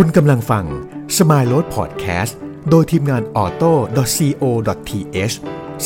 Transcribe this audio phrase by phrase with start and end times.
[0.00, 0.66] คุณกำลังฟัง
[1.16, 2.32] Smile Road Podcast
[2.70, 5.36] โดยทีมงาน auto.co.th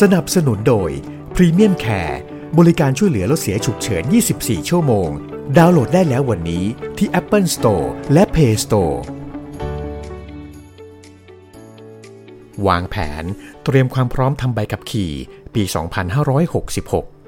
[0.01, 0.91] สนับสนุนโดย
[1.35, 2.17] Premium Care
[2.59, 4.03] บริการช่วยเหลือรถเสียฉุกเฉิน
[4.37, 5.09] 24 ชั่วโมง
[5.57, 6.65] ดาวน์โหลดได้แล้ววันนี้
[6.99, 8.97] ที่ Apple Store และ Play Store
[12.67, 13.25] วางแผน
[13.65, 15.13] เตรียมความพร้อมทำใบขับขี่
[15.55, 15.63] ปี
[16.45, 17.20] 2566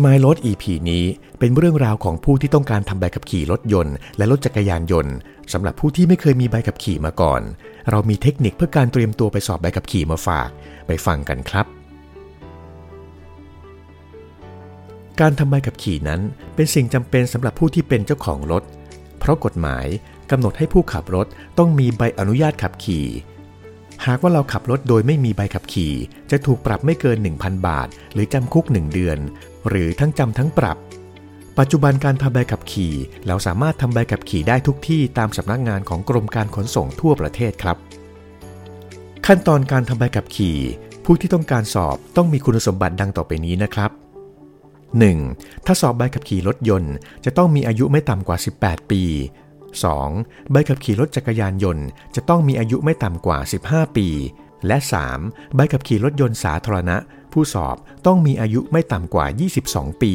[0.00, 1.04] สมายรถ EP นี้
[1.38, 5.14] เป็นเรื่องราวของผู้ที่ต้องการทำใบขับขี่รถยนต์ และรถจักรยานยนต์
[5.52, 7.42] สำหรับผู้ที่ไม่เคยมีใบขับขี่มาก่อน
[7.90, 10.48] เรามีเทคนิคเพื่อการเตรียมตัวไปสอบใบขับขี่มาฝาก
[10.86, 11.66] ไปฟังกันครับ
[15.20, 16.20] การทำใบขับขี่นั้น
[16.54, 18.62] เป็นสิ่งจำเป็นสำหรับผู้ที่เป็นเจ้าของรถ
[19.18, 19.86] เพราะกฎหมาย
[20.30, 21.26] กำหนดให้ผู้ขับรถ
[21.58, 23.06] ต้องมีใบอนุญาตขับขี่
[24.06, 25.94] หากว่าเราขับรถโดยไม่มีใบขับขี่
[26.30, 29.18] จะถูกปรับไม่เกิน 1,000 บาท หรือจำคุก 1 เดือน
[29.68, 30.78] หรือทั้งจำทั้งปรับ
[31.58, 32.94] ปัจจุบันการทำใบขับขี่
[33.26, 37.76] เราสามารถทำใบขับขี่ได้ทุกที่ตามสำนักงานของกรมการขนส่งทั่วประเทศครับ
[39.26, 40.58] ขั้นตอนการทำใบขับขี่
[41.04, 43.90] ผู้ที่ต้องการสอบต้องมีคุณสมบัติดังต่อไปนี้นะครับ
[44.98, 45.66] 1.
[45.66, 49.02] ถ้าสอบใบขับขี่รถยนต์ จะต้องมีอายุไม่ต่ำกว่า 18 ปี
[49.76, 50.50] 2.
[50.50, 53.38] ใบขับขี่รถจักรยานยนต์จะต้องมีอายุไม่ต่ำกว่า
[53.68, 54.08] 15 ปี
[54.66, 54.78] และ
[55.16, 55.54] 3.
[55.54, 56.96] ใบขับขี่รถยนต์สาธารณะ
[57.32, 59.26] ผู้สอบต้องมีอายุไม่ต่ำกว่า
[59.64, 60.14] 22 ปี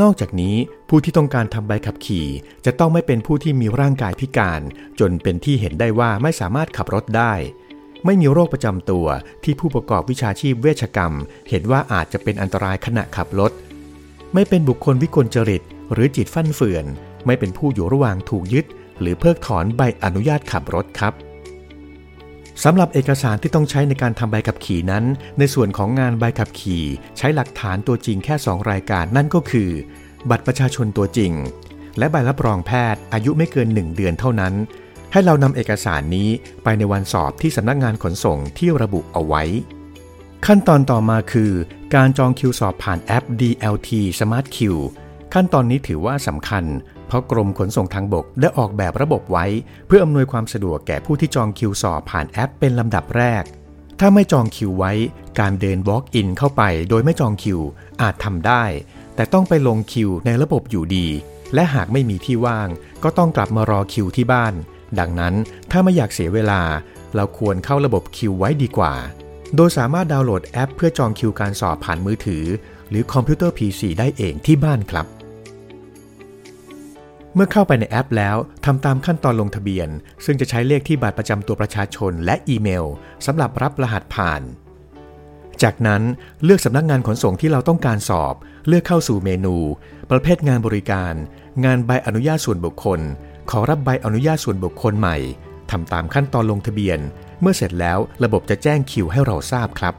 [0.00, 0.56] นอกจากนี้
[0.88, 2.26] ผู้ที่ต้องการทำใบขับขี่
[2.64, 4.60] จะต้องไม่เป็นผู้ที่มีร่างกายพิการ
[5.00, 7.32] จนเป็นที่เห็นได้ว่าไม่สามารถขับรถได้
[8.04, 9.06] ไม่มีโรคประจำตัว
[9.44, 11.12] ที่ผู้ประกอบวิชาชีพเวชกรรม
[11.48, 13.52] เห็นว่าอาจจะเป็นอันตรายขณะขับรถ
[14.34, 15.62] ไม่เป็นบุคคลวิกลจริต
[15.92, 16.86] หรือจิตฟั่นเฟือน
[17.26, 18.66] ไม่เป็นผู้อยู่ระหว่างถูกยึด
[19.00, 21.14] หรือเพิกถอนใบอนุญาตขับรถครับ
[22.64, 25.04] สำหรับเอกสารที่ต้องใช้ในการทำใบขับขี่นั้น
[25.38, 26.84] ในส่วนของงานใบขับขี่
[27.18, 29.70] ใช้หลักฐานตัวจริงแค่ 2 รายการนั่นก็คือ
[30.30, 31.32] บัตรประชาชนตัวจริง
[31.98, 34.54] และใบรับรองแพทย์อายุไม่เกิน 1 เดือนเท่านั้น
[35.12, 36.28] ให้เรานำเอกสารนี้
[36.64, 39.42] ไปในวันสอบที่สำนักงานขนส่งที่ระบุเอาไว้
[40.46, 41.52] ขั้นตอนต่อมาคือ
[41.94, 44.58] การจองคิวสอบผ่านแอป DLT Smart Q
[45.34, 46.64] ขั้นตอนนี้ถือว่าสำคัญ
[47.12, 49.46] เพราะกรมขนส่งทางบกได้ออกแบบระบบไว้
[49.86, 53.44] เพื่ออำนวยความสะดวกแก่ผู้ที่จองคิวสอบผ่านแอปเป็นลำดับแรก
[54.00, 54.92] ถ้าไม่จองคิวไว้
[55.40, 57.60] การเดิน Walk in เข้าไป โดยไม่จองคิว
[58.02, 58.64] อาจทำได้
[59.14, 61.06] แต่ต้องไปลงคิวในระบบอยู่ดี
[61.54, 62.68] และหากไม่มีที่ว่าง
[63.02, 64.54] ก็ต้องกลับมารอคิวที่บ้าน
[64.98, 65.34] ดังนั้น
[65.70, 66.62] ถ้าไม่อยากเสียเวลา
[67.14, 68.94] เราควรเข้าระบบคิวไว้ดีกว่า
[69.56, 72.44] โดยสามารถดาวน์โหลดแอป เพื่อจองคิวการสอบผ่านมือถือ
[72.90, 75.08] หรือคอมพิวเตอร์ PC ได้เองที่บ้านครับ
[77.34, 79.88] เมื่อเข้าไปในแอปแล้วทำตามขั้นตอนลงทะเบียน
[80.24, 82.84] ซึ่งจะใช้เลขที่บัตรประจำตัวประชาชนและอีเมล
[83.26, 84.42] สำหรับรับรหัสผ่าน
[85.62, 86.02] จากนั้น
[86.44, 88.34] เลือกสำนักงานขนส่งที่เราต้องการสอบ
[88.68, 89.56] เลือกเข้าสู่เมนู
[90.10, 91.14] ประเภทงานบริการ
[91.64, 93.00] งานใบอนุญาตส่วนบุคคล
[93.50, 95.16] ขอรับใบอนุญาตส่วนบุคคลใหม่
[95.70, 96.98] ทำตามขั้นตอนลงทะเบียน
[97.40, 99.94] เมื่อเสร็จแล้วระบบจะแจ้งคิวให้เราทราบครับ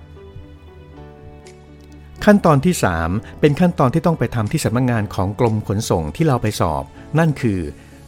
[2.27, 2.75] ขั้นตอนที่
[3.07, 6.83] 3 เป็นขั้นตอนที่ต้องไปทำที่สำนักงงานของกรมขนส่งที่เราไปสอบ
[7.19, 7.59] นั่นคือ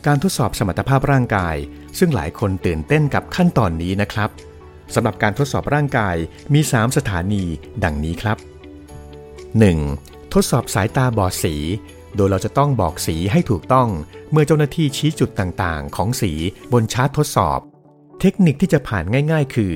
[0.05, 1.55] การทดสอบสมรรถภาพร่างกาย
[1.97, 4.29] ซึ่งหลายคนตื่นเต้นกับขั้นตอนนี้นะครับ
[4.93, 6.15] สำหรับการทดสอบร่างกาย
[6.53, 7.43] มี 3 สถานี
[7.83, 8.37] ดังนี้ครับ
[9.55, 10.33] 1.
[10.33, 11.55] ทดสอบสายตาบอดสี
[12.15, 13.89] โดยเราจะต้องบอกสีให้ถูกต้อง
[14.31, 16.31] เมื่อเจ้าหน้าที่ชี้จุดต่างๆ ของสี
[16.73, 17.59] บนชาร์ตทดสอบ
[18.19, 19.73] เทคนิคที่จะผ่านง่าย ๆ คือ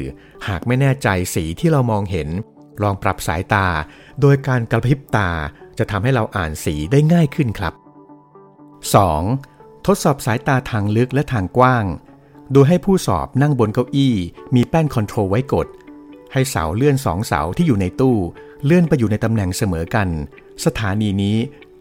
[0.47, 2.29] หากไม่แน่ใจสีที่เรามองเห็น
[2.83, 3.67] ลองปรับสายตา
[4.21, 5.29] โดยการกระพริบตา
[5.77, 7.73] จะทำให้เราอ่านสีได้ง่ายขึ้นครับ
[8.99, 9.85] 2.
[9.85, 11.85] ทดสอบสายตาทางลึกและทางกว้าง
[12.51, 14.15] โดยให้ผู้สอบนั่งบนเก้าอี้
[14.55, 15.67] มีแป้นคอนโทรลไว้กด
[16.33, 18.17] ให้เสาเลื่อนสองเสาที่อยู่ในตู้
[18.65, 20.07] เลื่อนไปอยู่ในตำแหน่งเสมอกัน
[20.65, 21.37] สถานีนี้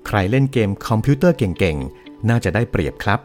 [0.07, 3.21] ใครเล่นเกมคอมพิวเตอร์เก่งๆ น่าจะได้เปรียบครับ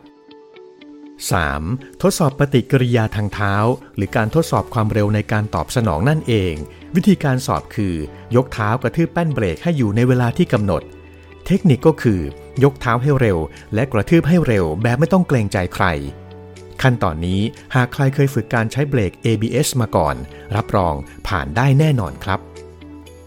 [1.22, 2.02] 3.
[2.02, 3.56] ทดสอบปฏิกิริยาทางเท้า
[3.96, 6.54] หรือการทดสอบความเร็วในการตอบสนองนั่นเอง
[6.96, 7.96] วิธีการสอบคือ
[8.36, 10.82] ยกเท้ากระทืบแป้นเบรกให้อยู่ในเวลาที่กำหนด
[11.46, 12.22] เทคนิคก็คือ
[12.64, 13.38] ยกเท้าให้เร็ว
[13.74, 15.86] และกระทืบให้เร็วแบบไม่ต้องเกรงใจใคร
[16.82, 17.42] ขั้นตอนนี้
[17.76, 20.16] หากใครเคยฝึกการใช้เบรก ABS มาก่อน
[20.56, 20.94] รับรอง
[21.28, 22.40] ผ่านได้แน่นอนครับ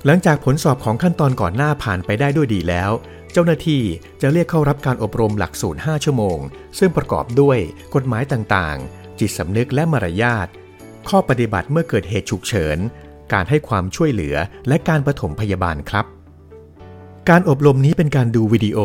[0.07, 2.91] หลังจากผลสอบของขั้นตอนก่อนหน้าผ่านไปได้ด้วยดีแล้ว
[3.33, 3.83] เจ้าหน้าที่
[4.23, 6.39] จะเรียกเข้ารับการอบรมหลักสูตร 5 ชั่วโมง
[6.79, 7.59] ซึ่งประกอบด้วย
[7.95, 10.49] กฎหมายต่างๆ จิตสำนึกและมารยาท
[11.09, 12.79] ข้อปฏิบัติเมื่อเกิดเหตุฉุกเฉิน
[13.33, 14.37] การให้ความช่วยเหลือ
[14.69, 16.07] และการปฐมพยาบาลครับ
[17.29, 18.79] การอบรมนี้เป็นการดูวิดีโอ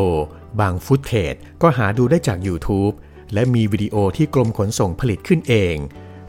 [0.62, 2.94] บางฟุตเทจก็หาดูได้จาก YouTube
[3.34, 5.76] และมีวิดีโอที่กรมขนส่งผลิตขึ้นเอง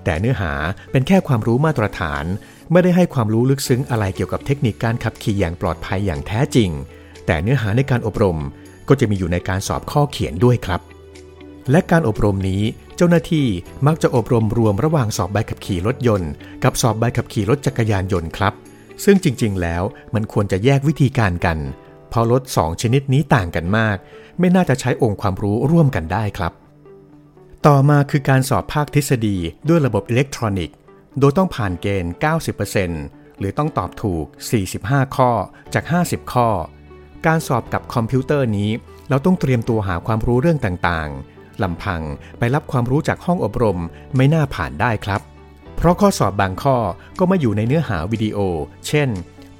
[0.04, 0.52] แต่เนื้อหา
[0.90, 2.24] เป็นแค่ความรู้มาตรฐาน
[2.72, 6.70] ไม่ได้ให้ความรู้ลึกซึ้งอะไรเกี่ยวกับเทคนิคการขับขี่อย่างปลอดภัยอย่างแท้จริง
[7.26, 8.38] แต่เนื้อหาในการอบรม
[8.88, 10.80] ก็จะมีอยู่ในการสอบข้อเขียนด้วยครับ
[11.70, 12.62] และการอบรมนี้
[12.96, 13.46] เจ้าหน้าที่
[13.86, 16.30] มักจะอบรมรวมระหว่างสอบใบขับขี่รถยนต์
[16.64, 18.54] กับสอบใบขับขี่รถจักรยานยนต์ครับ
[19.04, 19.82] ซึ่งจริง ๆ แล้ว
[20.14, 21.58] มันควรจะแยกวิธีการกัน
[22.08, 23.96] เพราะรถ 2 ชนิดนี้ต่างกันมาก
[24.38, 26.52] ไม่น่าจะใช้องค์ความรู้ร่วมกันได้ครับ
[27.66, 29.36] ต่อมาคือการสอบภาคทฤษฎี
[29.68, 30.76] ด้วยระบบอิเล็กทรอนิกส์
[31.18, 32.12] โดยต้องผ่านเกณฑ์
[32.76, 34.24] 90%หรือต้องตอบถูก
[34.70, 35.30] 45 ข้อ
[35.74, 36.48] จาก 50 ข้อ
[37.26, 38.70] การสอบกับคอมพิวเตอร์นี้
[39.08, 42.02] เราต้องเตรียมตัวหาความรู้เรื่องต่างๆลำพัง
[42.38, 43.80] ไปรับความรู้จากห้องอบรม
[44.16, 45.20] ไม่น่าผ่านได้ครับ
[45.76, 46.76] เพราะข้อสอบบางข้อ
[47.18, 48.38] ก็ไม่อยู่ในเนื้อหาวิดีโอ
[48.86, 49.08] เช่น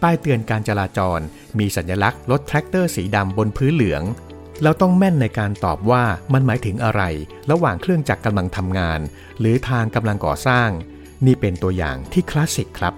[0.03, 1.20] ป้ายเตือนการจราจร
[1.59, 4.03] มีสัญลักษณ์รถแทรกเตอร์สีดำบนพื้นเหลือง
[4.62, 7.03] เราต้องแม่นในการตอบว่ามันหมายถึงอะไร
[7.50, 9.00] ระหว่างเครื่องจักรกำลังทำงาน
[9.41, 10.70] หรือทางกำลังก่อสร้าง
[11.26, 12.94] นี่เป็นตัวอย่างที่คลาสสิกครับ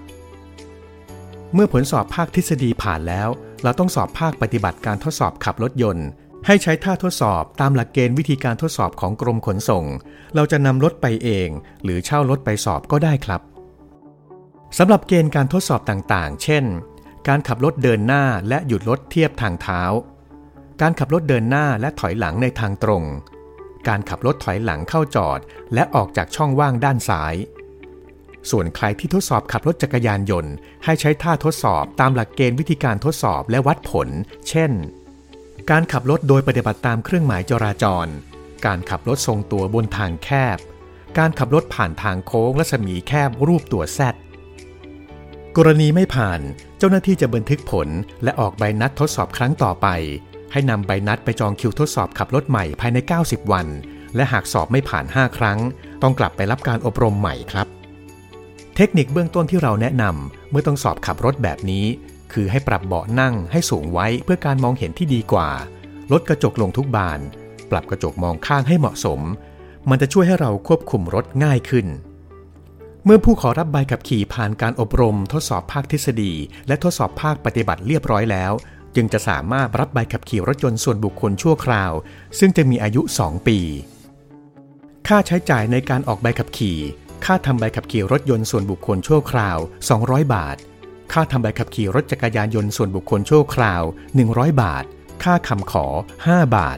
[1.57, 3.29] เมื่อผลสอบภาคทฤษฎีผ่านแล้ว
[3.63, 6.07] เราต้องสอบภาคปฏิบัติการทดสอบขับรถยนต์
[6.45, 9.85] ให้ใช้ท่าทดสอบตามหลักเกณฑ์วิธีการทดสอบของกรมขนส่ง
[10.35, 11.49] เราจะนำรถไปเอง
[11.83, 13.41] หรือเช่ารถไปสอบก็ได้ครับ
[14.77, 16.63] สำหรับเกณฑ์การทดสอบต่างๆ เช่น
[17.27, 19.81] การขับรถเดินหน้าและหยุดรถเทียบทางเท้า
[20.81, 23.03] การขับรถเดินหน้าและถอยหลังในทางตรง
[23.87, 25.39] การขับรถถอยหลังเข้าจอด
[25.73, 27.35] และออกจากช่องว่างด้านซ้าย
[28.51, 30.53] ส่วนใครที่ทดสอบขับรถจักรยานยนต์
[30.83, 34.07] ให้ใช้ท่าทดสอบตามหลักเกณฑ์วิธีการทดสอบและวัดผล
[34.49, 34.71] เช่น
[35.69, 38.07] การขับรถโดยปฏิบัติตามเครื่องหมายจราจร
[38.65, 40.57] การขับรถทรงตัวบนทางแคบ
[41.17, 44.15] การขับรถผ่านทางโค้งรัศมีแคบรูปตัวแซด
[45.57, 46.41] กรณีไม่ผ่าน
[46.77, 47.87] เจ้าหน้าที่จะบันทึกผล
[48.23, 49.87] และออกใบนัดทดสอบครั้งต่อไป
[50.51, 53.67] ให้นำใบนัดไปจองคิวทดสอบขับรถใหม่ภายใน 90 วัน
[54.15, 55.59] และหากสอบไม่ผ่าน 5 ครั้ง
[56.01, 57.67] ต้องกลับไปรับการอบรมใหม่ครับ
[58.79, 61.85] เทคนิคเบื้องต้นที่เราแนะนำเมื่อต้องสอบขับรถแบบนี้
[62.33, 65.49] คือให้ปรับเบาะนั่งให้สูงไว้เพื่อการมองเห็นที่ดีกว่า
[66.11, 67.19] ลดกระจกลงทุกบาน
[67.71, 69.19] ปรับกระจกมองข้างให้เหมาะสม
[69.89, 71.87] มันจะช่วยให้เราควบคุมรถง่ายขึ้น
[73.05, 76.33] เมื่อผู้ขอรับใบขับขี่ผ่านการอบรม ทดสอบภาคทฤษฎี
[76.67, 78.51] และทดสอบภาคปฏิบัติเรียบร้อยแล้ว
[78.95, 81.91] จึงจะสามารถรับใบขับขี่รถยนต์ส่วนบุคคลชั่วคราว
[82.39, 83.59] ซึ่งจะมีอายุ 2 ปี
[85.07, 86.79] ค่าใช้จ่ายในการออกใบขับขี่
[87.29, 89.57] ค่าทำใบขับขี่รถยนต์ส่วนบุคคลชั่วคราว
[89.95, 90.57] 200 บาท
[91.13, 93.83] ค่าทำใบขับขี่รถจักรยานยนต์ส่วนบุคคลชั่วคราว
[94.21, 94.83] 100 บาท
[95.23, 95.85] ค่าคำขอ
[96.23, 96.77] 5 บาท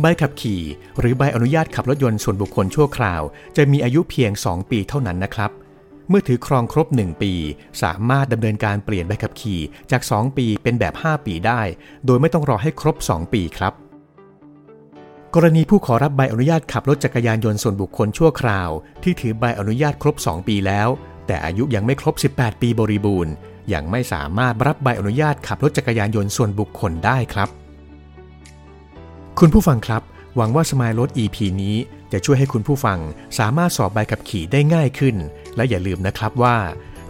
[0.00, 0.62] ใบขับขี่
[0.98, 3.22] หรือใบอนุญาตขับรถยนต์ส่วนบุคคลชั่วคราว
[3.56, 5.50] จะมีอายุเพียง 2 ปีเท่านั้นนะครับ
[6.08, 7.32] เมื่อถือครองครบ 1 ปี
[7.82, 9.60] สามารถดำเนินการเปลี่ยนใบขับขี่
[9.90, 11.60] จาก 2 ปีเป็นแบบ 5 ปีได้
[12.06, 13.74] โดยไม่ต้องรอให้ครบ 2 ปีครับ
[15.36, 18.70] กรณีผู้ขอรับใบอนุญาตขับรถจักรยานยนต์ส่วนบุคคลชั่วคราว
[19.02, 20.88] ที่ถือใบอนุญาตครบ 2 ปีแล้ว
[21.26, 23.32] แต่อายุยังไม่ครบ 18 ปีบริบูรณ์
[23.72, 27.48] ยังไม่สามารถรับใบอนุญาตขับรถจักรยานยนต์ส่วนบุคคลได้ครับ
[29.38, 30.02] คุณผู้ฟังครับ
[30.36, 31.76] หวังว่าสมายรถ EP นี้
[32.12, 32.98] จะช่วยให้คุณผู้ฟัง
[33.38, 35.16] สามารถสอบใบขับขี่ได้ง่ายขึ้น
[35.56, 36.56] และอย่าลืมนะครับว่า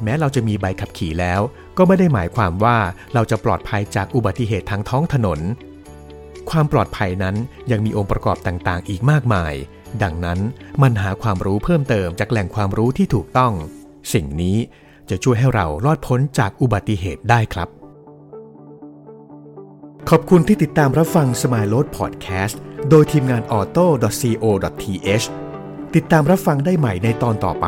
[0.02, 1.40] แม้เราจะมีใบขับขี่แล้ว
[1.78, 2.78] ก็ไม่ได้หมายความว่า
[3.14, 5.40] เราจะปลอดภัยจากอุบัติเหตุทางท้องถนน
[6.50, 7.36] ความปลอดภัยนั้น
[7.70, 9.54] ยังมีองค์ประกอบต่างๆ อีกมากมาย
[10.02, 10.38] ดังนั้น
[10.82, 13.52] มันหาความรู้เพิ่มเติมจากแหล่งความรู้ที่ถูกต้อง
[14.12, 14.56] สิ่งนี้
[15.10, 17.68] จะช่วยให้เรารอดพ้นจากอุบัติเหตุได้ครับ
[20.10, 22.56] ขอบคุณที่ติดตามรับฟัง Smile Road Podcast
[22.90, 25.26] โดยทีมงาน auto.co.th
[25.94, 27.66] ติดตามรับฟังได้ใหม่ในตอนต่อไป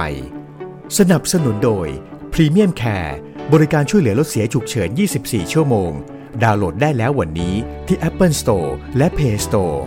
[0.99, 1.87] สนับสนุนโดย
[2.33, 3.15] Premium Care
[3.53, 4.89] บริการช่วยเหลือรถเสียฉุกเฉิน
[5.21, 5.91] 24 ชั่วโมง
[6.43, 7.55] ดาวน์โหลดได้แล้ววันนี้
[7.87, 9.79] ที่ Apple Store และ Play Store